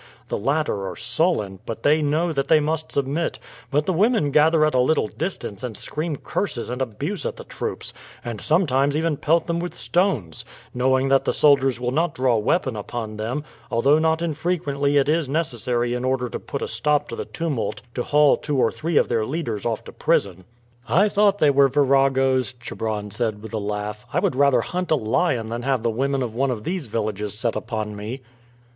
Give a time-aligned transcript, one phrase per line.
[0.29, 3.37] The latter are sullen, but they know that they must submit;
[3.69, 7.43] but the women gather at a little distance and scream curses and abuse at the
[7.43, 7.93] troops,
[8.25, 10.43] and sometimes even pelt them with stones,
[10.73, 15.29] knowing that the soldiers will not draw weapon upon them, although not infrequently it is
[15.29, 18.97] necessary in order to put a stop to the tumult to haul two or three
[18.97, 20.45] of their leaders off to prison."
[20.87, 24.03] "I thought they were viragoes," Chebron said with a laugh.
[24.11, 27.37] "I would rather hunt a lion than have the women of one of these villages
[27.37, 28.21] set upon me."